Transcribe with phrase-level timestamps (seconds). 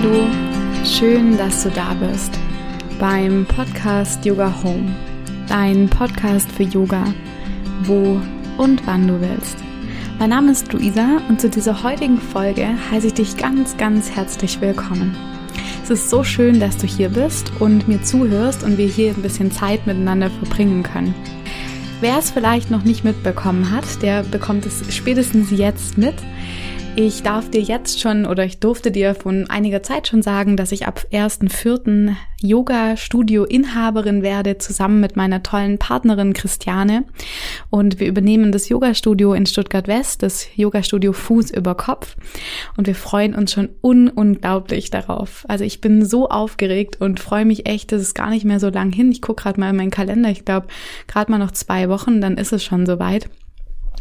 [0.00, 0.28] Hallo,
[0.84, 2.30] schön, dass du da bist
[3.00, 4.94] beim Podcast Yoga Home,
[5.48, 7.02] dein Podcast für Yoga,
[7.82, 8.20] wo
[8.58, 9.56] und wann du willst.
[10.20, 14.60] Mein Name ist Luisa und zu dieser heutigen Folge heiße ich dich ganz, ganz herzlich
[14.60, 15.16] willkommen.
[15.82, 19.22] Es ist so schön, dass du hier bist und mir zuhörst und wir hier ein
[19.22, 21.12] bisschen Zeit miteinander verbringen können.
[22.00, 26.14] Wer es vielleicht noch nicht mitbekommen hat, der bekommt es spätestens jetzt mit.
[27.00, 30.72] Ich darf dir jetzt schon oder ich durfte dir von einiger Zeit schon sagen, dass
[30.72, 32.16] ich ab 1.4.
[32.42, 37.04] Yoga-Studio-Inhaberin werde, zusammen mit meiner tollen Partnerin Christiane.
[37.70, 42.16] Und wir übernehmen das Yoga-Studio in Stuttgart West, das Yoga-Studio Fuß über Kopf.
[42.76, 45.44] Und wir freuen uns schon un unglaublich darauf.
[45.46, 48.70] Also ich bin so aufgeregt und freue mich echt, das ist gar nicht mehr so
[48.70, 49.12] lang hin.
[49.12, 50.30] Ich gucke gerade mal in meinen Kalender.
[50.30, 50.66] Ich glaube,
[51.06, 53.30] gerade mal noch zwei Wochen, dann ist es schon soweit.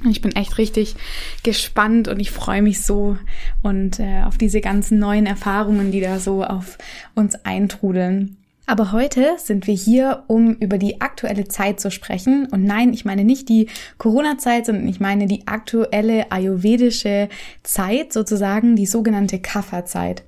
[0.05, 0.95] Ich bin echt richtig
[1.43, 3.17] gespannt und ich freue mich so
[3.63, 6.77] und äh, auf diese ganzen neuen Erfahrungen, die da so auf
[7.15, 8.37] uns eintrudeln.
[8.69, 12.47] Aber heute sind wir hier, um über die aktuelle Zeit zu sprechen.
[12.51, 17.29] Und nein, ich meine nicht die Corona-Zeit, sondern ich meine die aktuelle ayurvedische
[17.63, 20.25] Zeit, sozusagen die sogenannte Kapha-Zeit.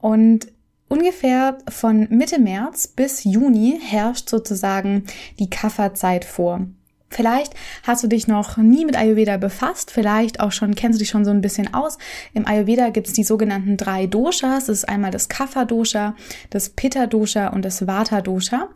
[0.00, 0.48] Und
[0.88, 5.04] ungefähr von Mitte März bis Juni herrscht sozusagen
[5.38, 6.66] die Kapha-Zeit vor.
[7.14, 11.10] Vielleicht hast du dich noch nie mit Ayurveda befasst, vielleicht auch schon kennst du dich
[11.10, 11.96] schon so ein bisschen aus.
[12.32, 14.66] Im Ayurveda gibt es die sogenannten drei Doshas.
[14.66, 16.16] Das ist einmal das Kapha-Dosha,
[16.50, 18.68] das Pitta-Dosha und das Vata-Dosha.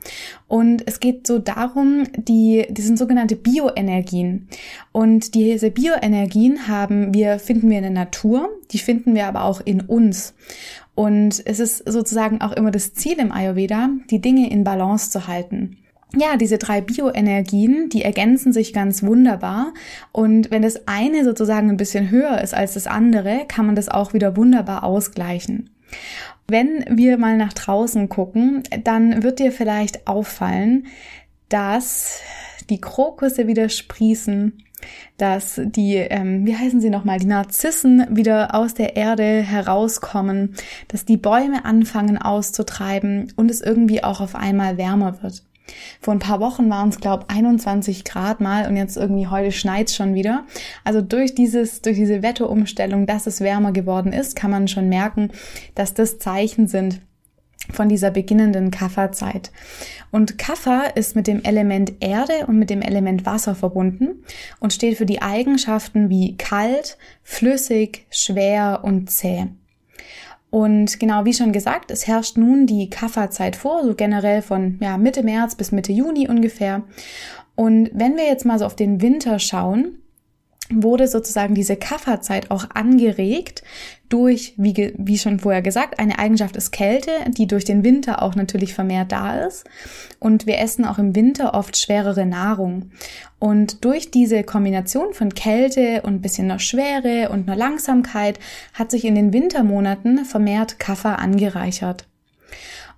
[0.47, 4.47] Und es geht so darum, die, die sind sogenannte Bioenergien.
[4.93, 9.61] Und diese Bioenergien haben wir, finden wir in der Natur, die finden wir aber auch
[9.65, 10.35] in uns.
[10.95, 15.27] Und es ist sozusagen auch immer das Ziel im Ayurveda, die Dinge in Balance zu
[15.27, 15.79] halten
[16.17, 19.75] ja, diese drei Bioenergien, die ergänzen sich ganz wunderbar.
[20.11, 23.89] Und wenn das eine sozusagen ein bisschen höher ist als das andere, kann man das
[23.89, 25.71] auch wieder wunderbar ausgleichen.
[26.47, 30.87] Wenn wir mal nach draußen gucken, dann wird dir vielleicht auffallen,
[31.51, 32.21] dass
[32.71, 34.63] die Krokusse wieder sprießen,
[35.19, 40.55] dass die, ähm, wie heißen sie nochmal, die Narzissen wieder aus der Erde herauskommen,
[40.89, 45.43] dass die Bäume anfangen auszutreiben und es irgendwie auch auf einmal wärmer wird.
[46.01, 49.91] Vor ein paar Wochen waren es, glaube 21 Grad mal und jetzt irgendwie heute schneit
[49.91, 50.45] schon wieder.
[50.85, 55.31] Also durch dieses, durch diese Wetterumstellung, dass es wärmer geworden ist, kann man schon merken,
[55.75, 57.01] dass das Zeichen sind
[57.73, 59.51] von dieser beginnenden Kapha-Zeit.
[60.11, 64.25] Und Kapha ist mit dem Element Erde und mit dem Element Wasser verbunden
[64.61, 69.49] und steht für die Eigenschaften wie kalt, flüssig, schwer und zäh.
[70.51, 74.97] Und genau wie schon gesagt, es herrscht nun die Kafferzeit vor, so generell von ja,
[74.97, 76.83] Mitte März bis Mitte Juni ungefähr.
[77.55, 79.99] Und wenn wir jetzt mal so auf den Winter schauen,
[80.71, 83.63] wurde sozusagen diese Kafferzeit auch angeregt
[84.09, 88.35] durch, wie, wie schon vorher gesagt, eine Eigenschaft ist Kälte, die durch den Winter auch
[88.35, 89.65] natürlich vermehrt da ist.
[90.19, 92.91] Und wir essen auch im Winter oft schwerere Nahrung.
[93.39, 98.39] Und durch diese Kombination von Kälte und bisschen noch Schwere und einer Langsamkeit
[98.73, 102.08] hat sich in den Wintermonaten vermehrt Kaffer angereichert.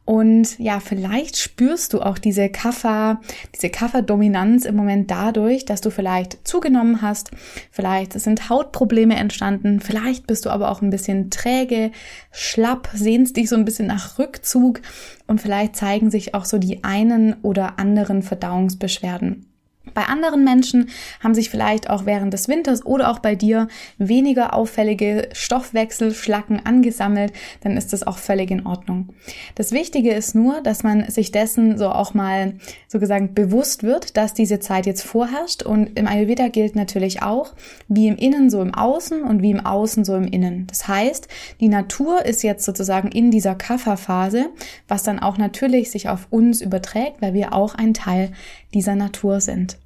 [0.05, 3.21] Und ja, vielleicht spürst du auch diese Kaffer,
[3.55, 7.31] diese Kafferdominanz im Moment dadurch, dass du vielleicht zugenommen hast,
[7.71, 11.93] vielleicht sind Hautprobleme entstanden, vielleicht bist du aber auch ein bisschen träge,
[12.33, 14.81] schlapp, sehnst dich so ein bisschen nach Rückzug.
[15.27, 19.50] Und vielleicht zeigen sich auch so die einen oder anderen Verdauungsbeschwerden.
[19.95, 20.91] Bei anderen Menschen
[21.23, 23.69] haben sich vielleicht auch während des Winters oder auch bei dir
[23.99, 29.09] weniger auffällige Stoffwechselschlacken angesammelt, dann ist das auch völlig in Ordnung.
[29.55, 32.55] Das Wichtige ist nur, dass man sich dessen so auch mal
[32.89, 37.55] so gesagt bewusst wird, dass diese Zeit jetzt vorherrscht und im Ayurveda gilt natürlich auch,
[37.89, 40.67] wie im Innen so im Außen und wie im Außen so im Innen.
[40.67, 41.29] Das heißt,
[41.61, 44.47] die Natur ist jetzt sozusagen in dieser Kapha-Phase,
[44.89, 48.33] was dann auch natürlich sich auf uns überträgt, weil wir auch ein Teil
[48.75, 49.79] dieser Natur sind.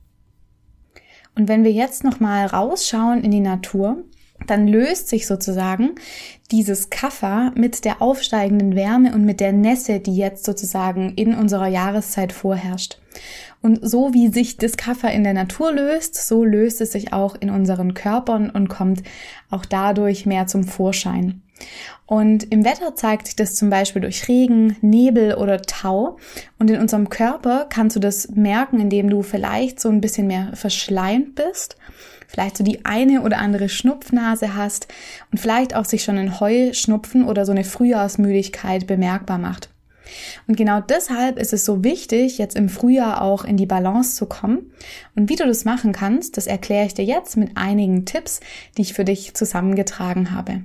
[1.36, 4.04] Und wenn wir jetzt nochmal rausschauen in die Natur,
[4.46, 5.92] dann löst sich sozusagen
[6.50, 11.68] dieses Kaffer mit der aufsteigenden Wärme und mit der Nässe, die jetzt sozusagen in unserer
[11.68, 12.98] Jahreszeit vorherrscht.
[13.62, 17.34] Und so wie sich das Kaffer in der Natur löst, so löst es sich auch
[17.36, 19.02] in unseren Körpern und kommt
[19.50, 21.43] auch dadurch mehr zum Vorschein.
[22.06, 26.18] Und im Wetter zeigt sich das zum Beispiel durch Regen, Nebel oder Tau.
[26.58, 30.50] Und in unserem Körper kannst du das merken, indem du vielleicht so ein bisschen mehr
[30.54, 31.76] verschleimt bist,
[32.28, 34.88] vielleicht so die eine oder andere Schnupfnase hast
[35.30, 39.70] und vielleicht auch sich schon ein Heuschnupfen oder so eine Frühjahrsmüdigkeit bemerkbar macht.
[40.46, 44.26] Und genau deshalb ist es so wichtig, jetzt im Frühjahr auch in die Balance zu
[44.26, 44.70] kommen.
[45.16, 48.40] Und wie du das machen kannst, das erkläre ich dir jetzt mit einigen Tipps,
[48.76, 50.62] die ich für dich zusammengetragen habe.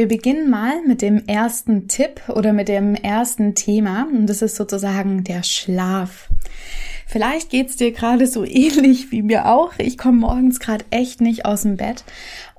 [0.00, 4.56] Wir beginnen mal mit dem ersten Tipp oder mit dem ersten Thema und das ist
[4.56, 6.30] sozusagen der Schlaf.
[7.06, 9.74] Vielleicht geht's dir gerade so ähnlich wie mir auch.
[9.76, 12.04] Ich komme morgens gerade echt nicht aus dem Bett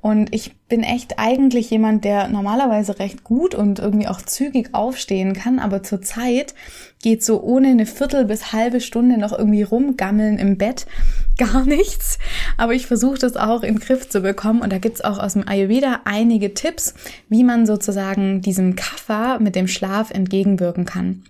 [0.00, 5.34] und ich bin echt eigentlich jemand, der normalerweise recht gut und irgendwie auch zügig aufstehen
[5.34, 6.54] kann, aber zurzeit
[7.02, 10.86] geht so ohne eine Viertel bis halbe Stunde noch irgendwie rumgammeln im Bett
[11.36, 12.18] gar nichts.
[12.56, 15.32] Aber ich versuche das auch in den Griff zu bekommen und da gibt's auch aus
[15.32, 16.94] dem Ayurveda einige Tipps,
[17.28, 21.22] wie man sozusagen diesem Kapha mit dem Schlaf entgegenwirken kann.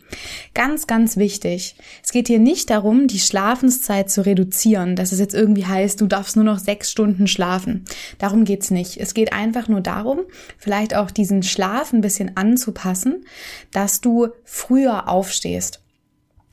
[0.54, 1.76] Ganz, ganz wichtig.
[2.04, 6.06] Es geht hier nicht darum, die Schlafenszeit zu reduzieren, dass es jetzt irgendwie heißt, du
[6.06, 7.84] darfst nur noch sechs Stunden schlafen.
[8.18, 8.98] Darum geht's nicht.
[8.98, 10.20] Es geht einfach nur darum,
[10.58, 13.24] vielleicht auch diesen Schlaf ein bisschen anzupassen,
[13.72, 15.82] dass du früher aufstehst.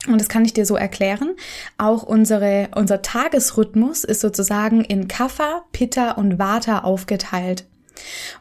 [0.06, 1.36] Und das kann ich dir so erklären.
[1.76, 7.66] Auch unsere, unser Tagesrhythmus ist sozusagen in Kapha, Pitta und Vata aufgeteilt.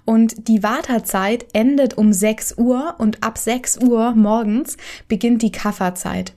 [0.05, 4.77] Und die Vata-Zeit endet um 6 Uhr und ab 6 Uhr morgens
[5.09, 6.33] beginnt die Kapha-Zeit.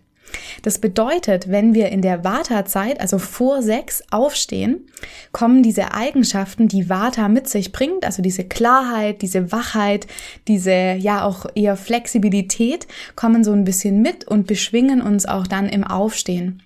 [0.62, 4.86] Das bedeutet, wenn wir in der Vata-Zeit, also vor sechs, aufstehen,
[5.32, 10.06] kommen diese Eigenschaften, die Vata mit sich bringt, also diese Klarheit, diese Wachheit,
[10.48, 12.86] diese ja auch eher Flexibilität,
[13.16, 16.62] kommen so ein bisschen mit und beschwingen uns auch dann im Aufstehen.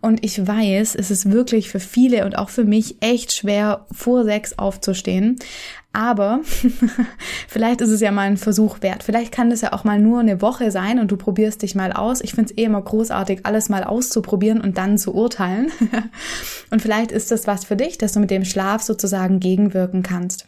[0.00, 4.24] Und ich weiß, es ist wirklich für viele und auch für mich echt schwer, vor
[4.24, 5.36] sechs aufzustehen.
[5.92, 6.40] Aber
[7.48, 9.02] vielleicht ist es ja mal ein Versuch wert.
[9.02, 11.92] Vielleicht kann das ja auch mal nur eine Woche sein und du probierst dich mal
[11.92, 12.20] aus.
[12.20, 15.72] Ich finde es eh immer großartig, alles mal auszuprobieren und dann zu urteilen.
[16.70, 20.46] und vielleicht ist das was für dich, dass du mit dem Schlaf sozusagen gegenwirken kannst.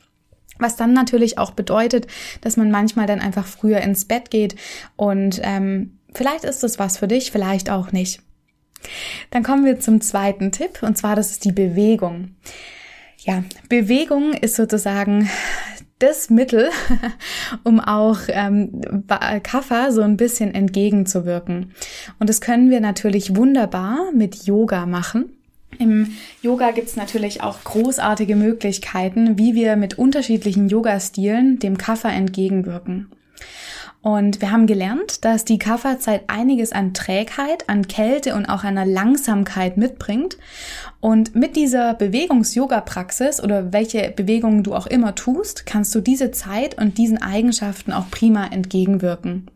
[0.58, 2.06] Was dann natürlich auch bedeutet,
[2.40, 4.54] dass man manchmal dann einfach früher ins Bett geht
[4.94, 8.22] und ähm, vielleicht ist das was für dich, vielleicht auch nicht.
[9.30, 12.36] Dann kommen wir zum zweiten Tipp und zwar das ist die Bewegung.
[13.24, 15.30] Ja, Bewegung ist sozusagen
[16.00, 16.70] das Mittel,
[17.62, 19.04] um auch ähm,
[19.42, 21.72] Kapha so ein bisschen entgegenzuwirken.
[22.18, 25.36] Und das können wir natürlich wunderbar mit Yoga machen.
[25.78, 33.08] Im Yoga gibt's natürlich auch großartige Möglichkeiten, wie wir mit unterschiedlichen Yoga-Stilen dem Kapha entgegenwirken.
[34.02, 38.84] Und wir haben gelernt, dass die Kafferzeit einiges an Trägheit, an Kälte und auch einer
[38.84, 40.38] Langsamkeit mitbringt.
[41.00, 46.76] Und mit dieser Bewegungs-Yoga-Praxis oder welche Bewegungen du auch immer tust, kannst du diese Zeit
[46.78, 49.46] und diesen Eigenschaften auch prima entgegenwirken.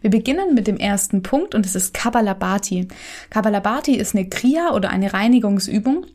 [0.00, 2.88] Wir beginnen mit dem ersten Punkt und es ist Kabbalabhati.
[3.30, 6.06] Kabbalabhati ist eine Kriya oder eine Reinigungsübung,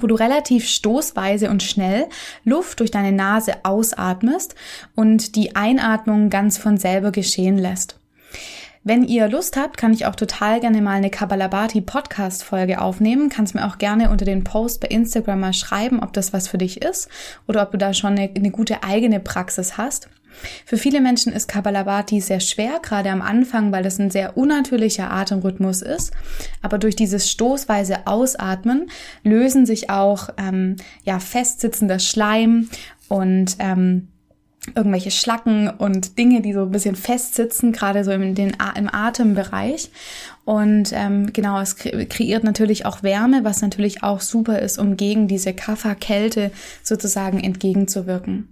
[0.00, 2.06] wo du relativ stoßweise und schnell
[2.44, 4.54] Luft durch deine Nase ausatmest
[4.94, 7.98] und die Einatmung ganz von selber geschehen lässt.
[8.84, 13.28] Wenn ihr Lust habt, kann ich auch total gerne mal eine Kabbalabhati Podcast Folge aufnehmen.
[13.28, 16.58] Kannst mir auch gerne unter den Post bei Instagram mal schreiben, ob das was für
[16.58, 17.08] dich ist
[17.46, 20.08] oder ob du da schon eine, eine gute eigene Praxis hast.
[20.66, 25.12] Für viele Menschen ist Kabbalabhati sehr schwer, gerade am Anfang, weil das ein sehr unnatürlicher
[25.12, 26.12] Atemrhythmus ist.
[26.60, 28.90] Aber durch dieses stoßweise Ausatmen
[29.22, 30.74] lösen sich auch ähm,
[31.04, 32.68] ja festsitzender Schleim
[33.08, 34.08] und ähm,
[34.74, 39.90] irgendwelche Schlacken und Dinge, die so ein bisschen festsitzen, gerade so im, den, im Atembereich.
[40.44, 45.26] Und ähm, genau, es kreiert natürlich auch Wärme, was natürlich auch super ist, um gegen
[45.26, 46.52] diese Kafferkälte
[46.82, 48.48] sozusagen entgegenzuwirken.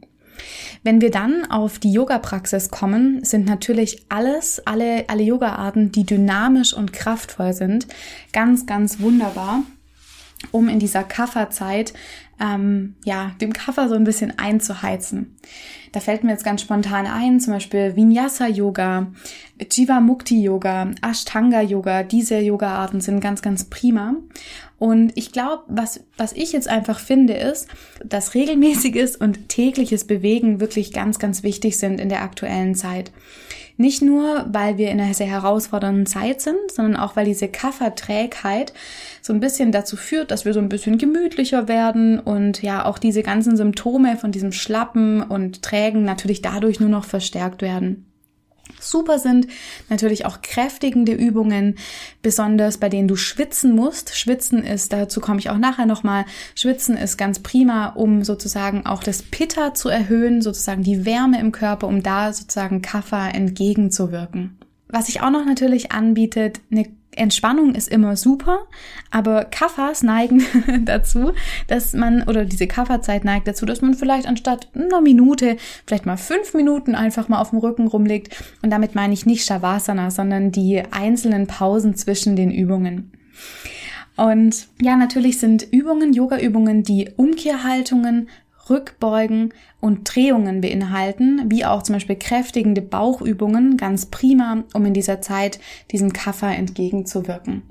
[0.83, 6.73] Wenn wir dann auf die Yoga-Praxis kommen, sind natürlich alles, alle, alle Yoga-Arten, die dynamisch
[6.73, 7.87] und kraftvoll sind,
[8.33, 9.63] ganz, ganz wunderbar,
[10.51, 11.93] um in dieser Kafferzeit
[12.41, 15.37] ähm, ja, dem Kaffer so ein bisschen einzuheizen.
[15.93, 19.09] Da fällt mir jetzt ganz spontan ein, zum Beispiel Vinyasa Yoga,
[19.71, 22.05] Jiva Mukti Yoga, Ashtanga Yoga.
[22.05, 24.15] Diese Yoga-Arten sind ganz, ganz prima.
[24.79, 27.69] Und ich glaube, was, was ich jetzt einfach finde, ist,
[28.05, 33.11] dass regelmäßiges und tägliches Bewegen wirklich ganz, ganz wichtig sind in der aktuellen Zeit.
[33.81, 38.75] Nicht nur, weil wir in einer sehr herausfordernden Zeit sind, sondern auch, weil diese Kafferträgheit
[39.23, 42.99] so ein bisschen dazu führt, dass wir so ein bisschen gemütlicher werden und ja auch
[42.99, 48.10] diese ganzen Symptome von diesem Schlappen und Trägen natürlich dadurch nur noch verstärkt werden.
[48.81, 49.47] Super sind
[49.89, 51.77] natürlich auch kräftigende Übungen,
[52.23, 54.17] besonders bei denen du schwitzen musst.
[54.17, 59.03] Schwitzen ist, dazu komme ich auch nachher nochmal, Schwitzen ist ganz prima, um sozusagen auch
[59.03, 64.59] das Pitta zu erhöhen, sozusagen die Wärme im Körper, um da sozusagen Kapha entgegenzuwirken.
[64.89, 68.61] Was sich auch noch natürlich anbietet, eine Entspannung ist immer super,
[69.11, 70.43] aber Kaffers neigen
[70.85, 71.33] dazu,
[71.67, 76.17] dass man, oder diese Kafferzeit neigt dazu, dass man vielleicht anstatt einer Minute, vielleicht mal
[76.17, 78.37] fünf Minuten einfach mal auf dem Rücken rumlegt.
[78.63, 83.13] Und damit meine ich nicht Shavasana, sondern die einzelnen Pausen zwischen den Übungen.
[84.17, 88.29] Und ja, natürlich sind Übungen, Yoga-Übungen, die Umkehrhaltungen
[88.71, 95.21] Rückbeugen und Drehungen beinhalten, wie auch zum Beispiel kräftigende Bauchübungen, ganz prima, um in dieser
[95.21, 95.61] Zeit
[95.91, 97.63] diesem Kaffer entgegenzuwirken.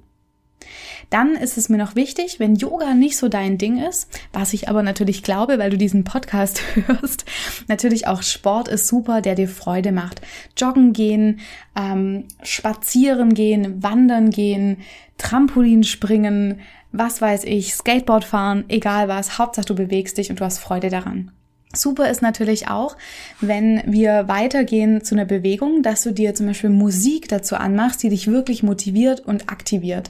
[1.09, 4.69] Dann ist es mir noch wichtig, wenn Yoga nicht so dein Ding ist, was ich
[4.69, 7.25] aber natürlich glaube, weil du diesen Podcast hörst,
[7.67, 10.21] natürlich auch Sport ist super, der dir Freude macht.
[10.55, 11.39] Joggen gehen,
[11.75, 14.77] ähm, spazieren gehen, wandern gehen,
[15.17, 16.59] Trampolin springen,
[16.91, 20.89] was weiß ich, Skateboard fahren, egal was, Hauptsache du bewegst dich und du hast Freude
[20.89, 21.31] daran.
[21.71, 22.97] Super ist natürlich auch,
[23.41, 28.09] wenn wir weitergehen zu einer Bewegung, dass du dir zum Beispiel Musik dazu anmachst, die
[28.09, 30.09] dich wirklich motiviert und aktiviert.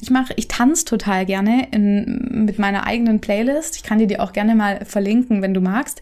[0.00, 3.74] Ich mache, ich tanze total gerne in, mit meiner eigenen Playlist.
[3.74, 6.00] Ich kann dir die auch gerne mal verlinken, wenn du magst.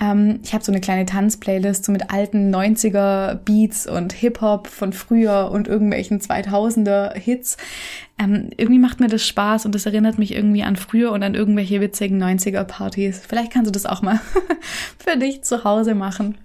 [0.00, 4.68] Ähm, ich habe so eine kleine Tanzplaylist so mit alten 90er Beats und Hip Hop
[4.68, 7.58] von früher und irgendwelchen 2000er Hits
[8.18, 11.34] ähm, irgendwie macht mir das Spaß und das erinnert mich irgendwie an früher und an
[11.34, 13.22] irgendwelche witzigen 90er-Partys.
[13.26, 14.20] Vielleicht kannst du das auch mal
[14.98, 16.36] für dich zu Hause machen.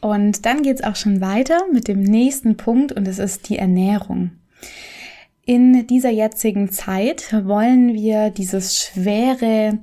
[0.00, 4.32] Und dann geht's auch schon weiter mit dem nächsten Punkt und es ist die Ernährung.
[5.44, 9.78] In dieser jetzigen Zeit wollen wir dieses Schwere,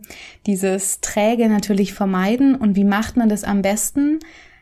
[0.46, 2.56] dieses Träge natürlich vermeiden.
[2.56, 4.20] Und wie macht man das am besten?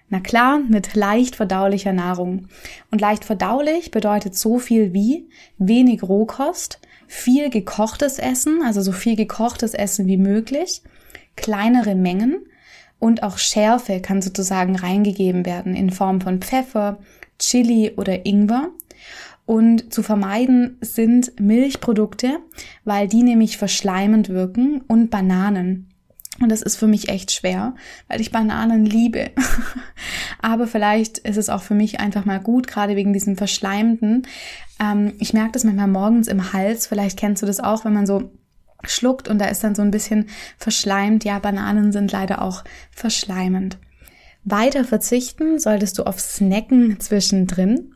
[0.09, 2.47] Na klar, mit leicht verdaulicher Nahrung.
[2.91, 9.15] Und leicht verdaulich bedeutet so viel wie wenig Rohkost, viel gekochtes Essen, also so viel
[9.15, 10.81] gekochtes Essen wie möglich,
[11.35, 12.45] kleinere Mengen
[12.99, 16.99] und auch Schärfe kann sozusagen reingegeben werden in Form von Pfeffer,
[17.37, 18.69] Chili oder Ingwer.
[19.45, 22.39] Und zu vermeiden sind Milchprodukte,
[22.83, 25.89] weil die nämlich verschleimend wirken und Bananen.
[26.39, 27.73] Und das ist für mich echt schwer,
[28.07, 29.31] weil ich Bananen liebe.
[30.41, 34.27] Aber vielleicht ist es auch für mich einfach mal gut, gerade wegen diesem Verschleimten.
[34.79, 36.85] Ähm, ich merke das manchmal morgens im Hals.
[36.87, 38.31] Vielleicht kennst du das auch, wenn man so
[38.83, 40.27] schluckt und da ist dann so ein bisschen
[40.57, 41.23] verschleimt.
[41.23, 43.79] Ja, Bananen sind leider auch verschleimend.
[44.43, 47.95] Weiter verzichten solltest du auf Snacken zwischendrin.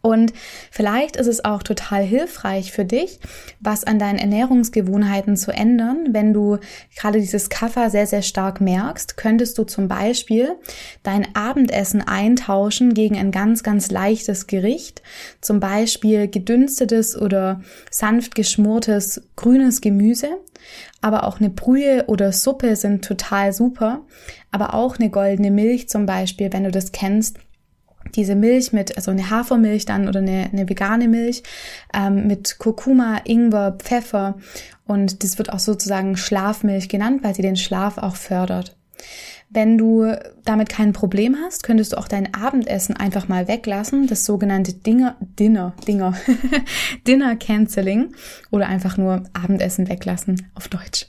[0.00, 0.32] Und
[0.70, 3.18] vielleicht ist es auch total hilfreich für dich,
[3.58, 6.08] was an deinen Ernährungsgewohnheiten zu ändern.
[6.10, 6.58] Wenn du
[6.96, 10.56] gerade dieses Kaffer sehr, sehr stark merkst, könntest du zum Beispiel
[11.02, 15.02] dein Abendessen eintauschen gegen ein ganz, ganz leichtes Gericht.
[15.40, 17.60] Zum Beispiel gedünstetes oder
[17.90, 20.28] sanft geschmortes grünes Gemüse.
[21.00, 24.02] Aber auch eine Brühe oder Suppe sind total super.
[24.52, 27.38] Aber auch eine goldene Milch zum Beispiel, wenn du das kennst
[28.16, 31.42] diese Milch mit, also eine Hafermilch dann oder eine, eine vegane Milch
[31.94, 34.36] ähm, mit Kurkuma, Ingwer, Pfeffer
[34.86, 38.76] und das wird auch sozusagen Schlafmilch genannt, weil sie den Schlaf auch fördert.
[39.54, 40.10] Wenn du
[40.44, 45.16] damit kein Problem hast, könntest du auch dein Abendessen einfach mal weglassen, das sogenannte Dinger,
[45.20, 46.14] Dinner, Dinger,
[47.06, 48.14] Dinner Canceling
[48.50, 51.06] oder einfach nur Abendessen weglassen auf Deutsch.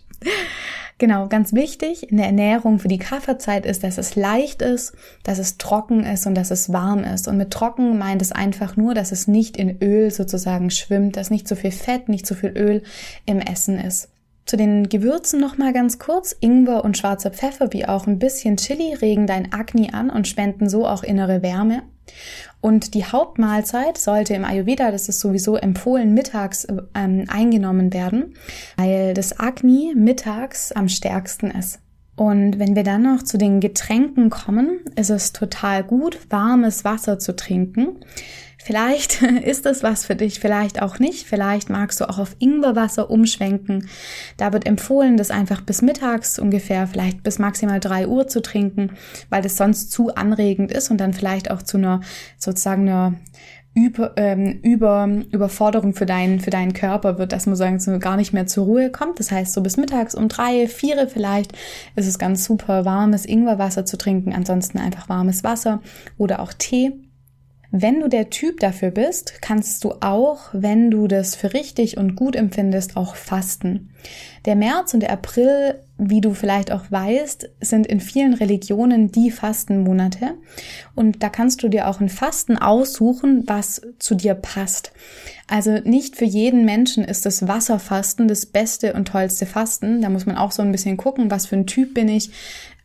[1.03, 4.93] Genau, ganz wichtig in der Ernährung für die Kafferzeit ist, dass es leicht ist,
[5.24, 7.27] dass es trocken ist und dass es warm ist.
[7.27, 11.29] Und mit trocken meint es einfach nur, dass es nicht in Öl sozusagen schwimmt, dass
[11.29, 12.83] nicht zu viel Fett, nicht zu viel Öl
[13.25, 14.12] im Essen ist.
[14.45, 16.38] Zu den Gewürzen noch mal ganz kurz.
[16.39, 20.69] Ingwer und schwarzer Pfeffer wie auch ein bisschen Chili regen dein Agni an und spenden
[20.69, 21.83] so auch innere Wärme.
[22.62, 28.36] Und die Hauptmahlzeit sollte im Ayurveda, das ist sowieso empfohlen, mittags ähm, eingenommen werden,
[28.77, 31.79] weil das Agni mittags am stärksten ist.
[32.15, 37.17] Und wenn wir dann noch zu den Getränken kommen, ist es total gut, warmes Wasser
[37.17, 37.98] zu trinken.
[38.63, 41.27] Vielleicht ist das was für dich, vielleicht auch nicht.
[41.27, 43.88] Vielleicht magst du auch auf Ingwerwasser umschwenken.
[44.38, 48.91] Da wird empfohlen, das einfach bis mittags ungefähr, vielleicht bis maximal drei Uhr zu trinken,
[49.29, 52.01] weil das sonst zu anregend ist und dann vielleicht auch zu einer
[52.38, 53.15] sozusagen einer
[53.75, 58.17] über, ähm, über Überforderung für deinen für deinen Körper wird, dass man sagen so gar
[58.17, 59.20] nicht mehr zur Ruhe kommt.
[59.20, 61.53] Das heißt, so bis mittags um drei, vier vielleicht
[61.96, 64.32] ist es ganz super, warmes Ingwerwasser zu trinken.
[64.32, 65.82] Ansonsten einfach warmes Wasser
[66.17, 66.93] oder auch Tee.
[67.75, 72.15] Wenn du der Typ dafür bist, kannst du auch, wenn du das für richtig und
[72.15, 73.89] gut empfindest, auch fasten.
[74.45, 79.31] Der März und der April, wie du vielleicht auch weißt, sind in vielen Religionen die
[79.31, 80.35] Fastenmonate.
[80.93, 84.91] Und da kannst du dir auch ein Fasten aussuchen, was zu dir passt.
[85.47, 90.03] Also nicht für jeden Menschen ist das Wasserfasten das beste und tollste Fasten.
[90.03, 92.29] Da muss man auch so ein bisschen gucken, was für ein Typ bin ich,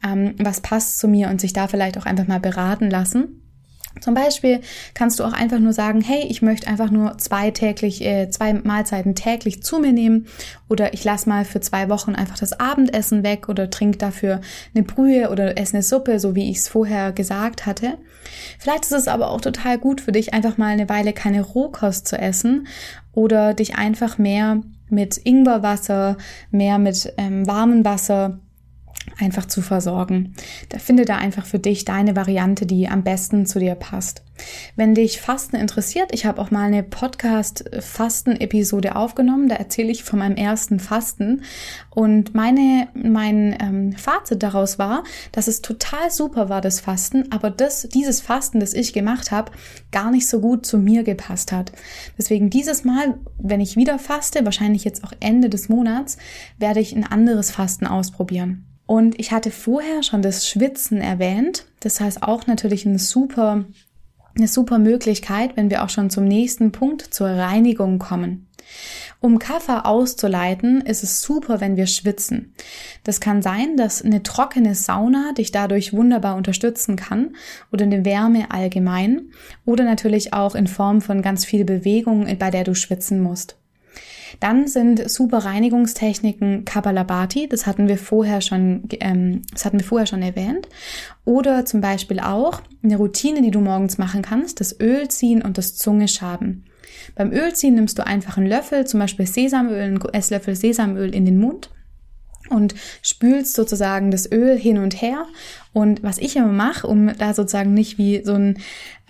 [0.02, 3.42] ähm, was passt zu mir und sich da vielleicht auch einfach mal beraten lassen.
[4.00, 4.60] Zum Beispiel
[4.94, 8.52] kannst du auch einfach nur sagen, hey, ich möchte einfach nur zwei täglich, äh, zwei
[8.52, 10.26] Mahlzeiten täglich zu mir nehmen
[10.68, 14.40] oder ich lasse mal für zwei Wochen einfach das Abendessen weg oder trink dafür
[14.74, 17.98] eine Brühe oder esse eine Suppe, so wie ich es vorher gesagt hatte.
[18.58, 22.06] Vielleicht ist es aber auch total gut für dich, einfach mal eine Weile keine Rohkost
[22.06, 22.66] zu essen
[23.12, 26.16] oder dich einfach mehr mit Ingwerwasser,
[26.50, 28.40] mehr mit ähm, warmem Wasser
[29.18, 30.34] einfach zu versorgen.
[30.68, 34.22] Da finde da einfach für dich deine Variante, die am besten zu dir passt.
[34.76, 39.48] Wenn dich Fasten interessiert, ich habe auch mal eine Podcast-Fasten-Episode aufgenommen.
[39.48, 41.42] Da erzähle ich von meinem ersten Fasten.
[41.90, 47.50] Und meine, mein ähm, Fazit daraus war, dass es total super war, das Fasten, aber
[47.50, 49.50] das, dieses Fasten, das ich gemacht habe,
[49.90, 51.72] gar nicht so gut zu mir gepasst hat.
[52.16, 56.18] Deswegen dieses Mal, wenn ich wieder faste, wahrscheinlich jetzt auch Ende des Monats,
[56.58, 58.67] werde ich ein anderes Fasten ausprobieren.
[58.88, 61.66] Und ich hatte vorher schon das Schwitzen erwähnt.
[61.80, 63.66] Das heißt auch natürlich eine super,
[64.34, 68.48] eine super Möglichkeit, wenn wir auch schon zum nächsten Punkt zur Reinigung kommen.
[69.20, 72.54] Um Kaffer auszuleiten, ist es super, wenn wir schwitzen.
[73.04, 77.36] Das kann sein, dass eine trockene Sauna dich dadurch wunderbar unterstützen kann
[77.70, 79.32] oder eine Wärme allgemein
[79.66, 83.57] oder natürlich auch in Form von ganz viel Bewegung, bei der du schwitzen musst.
[84.40, 90.06] Dann sind super Reinigungstechniken Kapalabhati, das hatten wir vorher schon, ähm, das hatten wir vorher
[90.06, 90.68] schon erwähnt.
[91.24, 95.58] Oder zum Beispiel auch eine Routine, die du morgens machen kannst, das Öl ziehen und
[95.58, 96.64] das Zunge schaben.
[97.14, 101.38] Beim Ölziehen nimmst du einfach einen Löffel, zum Beispiel Sesamöl, einen Esslöffel Sesamöl in den
[101.38, 101.70] Mund
[102.48, 105.26] und spülst sozusagen das Öl hin und her.
[105.72, 108.58] Und was ich immer mache, um da sozusagen nicht wie so ein,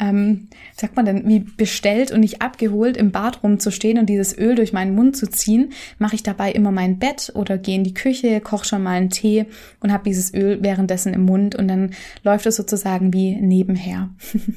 [0.01, 4.55] ähm, sagt man denn, wie bestellt und nicht abgeholt im Bad rumzustehen und dieses Öl
[4.55, 7.95] durch meinen Mund zu ziehen, mache ich dabei immer mein Bett oder gehe in die
[7.95, 9.47] Küche, koche schon mal einen Tee
[9.81, 11.93] und habe dieses Öl währenddessen im Mund und dann
[12.23, 14.11] läuft es sozusagen wie nebenher.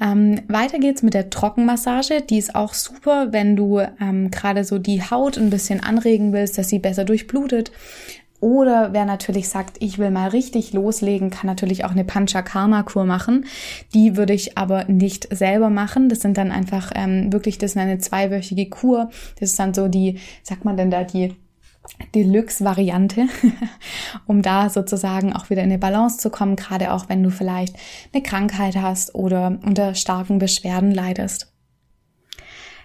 [0.00, 2.22] Ähm, weiter geht's mit der Trockenmassage.
[2.22, 6.58] Die ist auch super, wenn du ähm, gerade so die Haut ein bisschen anregen willst,
[6.58, 7.72] dass sie besser durchblutet.
[8.40, 13.46] Oder wer natürlich sagt, ich will mal richtig loslegen, kann natürlich auch eine Panchakarma-Kur machen.
[13.94, 16.08] Die würde ich aber nicht selber machen.
[16.08, 19.10] Das sind dann einfach ähm, wirklich, das ist eine zweiwöchige Kur.
[19.40, 21.34] Das ist dann so die, sagt man denn da, die
[22.14, 23.26] Deluxe-Variante,
[24.26, 27.76] um da sozusagen auch wieder in eine Balance zu kommen, gerade auch wenn du vielleicht
[28.12, 31.52] eine Krankheit hast oder unter starken Beschwerden leidest.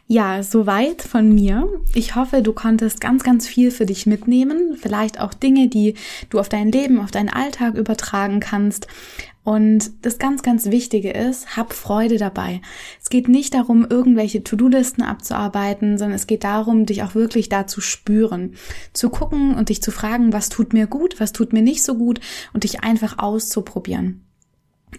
[0.07, 1.67] Ja, soweit von mir.
[1.95, 4.77] Ich hoffe, du konntest ganz, ganz viel für dich mitnehmen.
[4.79, 5.95] Vielleicht auch Dinge, die
[6.29, 8.87] du auf dein Leben, auf deinen Alltag übertragen kannst.
[9.43, 12.61] Und das ganz, ganz Wichtige ist, hab Freude dabei.
[13.01, 17.67] Es geht nicht darum, irgendwelche To-Do-Listen abzuarbeiten, sondern es geht darum, dich auch wirklich da
[17.67, 18.55] zu spüren,
[18.93, 21.95] zu gucken und dich zu fragen, was tut mir gut, was tut mir nicht so
[21.95, 22.21] gut
[22.53, 24.22] und dich einfach auszuprobieren.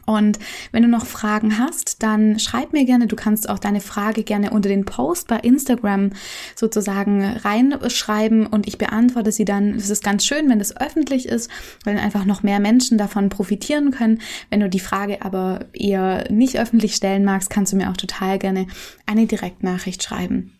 [0.07, 0.39] Und
[0.73, 3.07] wenn du noch Fragen hast, dann schreib mir gerne.
[3.07, 6.11] Du kannst auch deine Frage gerne unter den Post bei Instagram
[6.55, 9.75] sozusagen reinschreiben und ich beantworte sie dann.
[9.75, 11.51] Es ist ganz schön, wenn es öffentlich ist,
[11.85, 14.21] weil einfach noch mehr Menschen davon profitieren können.
[14.51, 18.39] Wenn du die Frage aber eher nicht öffentlich stellen magst, kannst du mir auch total
[18.39, 18.67] gerne
[19.07, 20.53] eine Direktnachricht schreiben.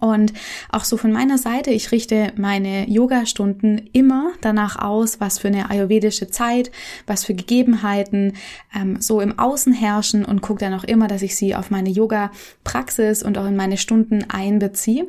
[0.00, 0.32] Und
[0.70, 5.70] auch so von meiner Seite, ich richte meine Yoga-Stunden immer danach aus, was für eine
[5.70, 6.70] ayurvedische Zeit,
[7.06, 8.32] was für Gegebenheiten
[8.74, 11.90] ähm, so im Außen herrschen und gucke dann auch immer, dass ich sie auf meine
[11.90, 15.06] Yoga-Praxis und auch in meine Stunden einbeziehe.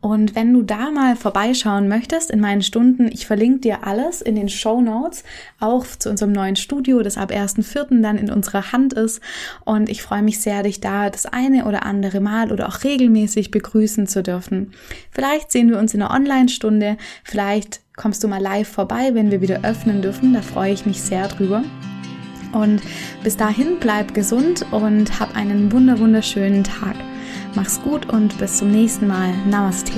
[0.00, 4.36] Und wenn du da mal vorbeischauen möchtest in meinen Stunden, ich verlinke dir alles in
[4.36, 5.24] den Show Notes,
[5.58, 8.02] auch zu unserem neuen Studio, das ab 1.4.
[8.02, 9.20] dann in unserer Hand ist.
[9.64, 13.50] Und ich freue mich sehr, dich da das eine oder andere Mal oder auch regelmäßig
[13.50, 14.72] begrüßen zu dürfen.
[15.10, 19.42] Vielleicht sehen wir uns in einer Online-Stunde, vielleicht kommst du mal live vorbei, wenn wir
[19.42, 20.32] wieder öffnen dürfen.
[20.32, 21.62] Da freue ich mich sehr drüber.
[22.52, 22.80] Und
[23.22, 26.96] bis dahin bleib gesund und hab einen wunder wunderschönen Tag.
[27.54, 29.34] Mach's gut und bis zum nächsten Mal.
[29.46, 29.92] Namaste.